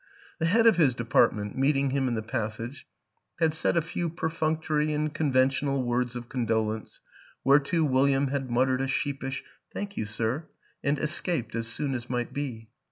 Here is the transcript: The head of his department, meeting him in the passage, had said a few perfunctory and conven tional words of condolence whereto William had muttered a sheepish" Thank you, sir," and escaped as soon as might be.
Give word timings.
The 0.39 0.47
head 0.47 0.65
of 0.65 0.77
his 0.77 0.95
department, 0.95 1.55
meeting 1.55 1.91
him 1.91 2.07
in 2.07 2.15
the 2.15 2.23
passage, 2.23 2.87
had 3.37 3.53
said 3.53 3.77
a 3.77 3.83
few 3.83 4.09
perfunctory 4.09 4.93
and 4.93 5.13
conven 5.13 5.49
tional 5.49 5.83
words 5.83 6.15
of 6.15 6.27
condolence 6.27 7.01
whereto 7.43 7.83
William 7.83 8.29
had 8.29 8.49
muttered 8.49 8.81
a 8.81 8.87
sheepish" 8.87 9.43
Thank 9.75 9.97
you, 9.97 10.07
sir," 10.07 10.47
and 10.83 10.97
escaped 10.97 11.53
as 11.53 11.67
soon 11.67 11.93
as 11.93 12.09
might 12.09 12.33
be. 12.33 12.67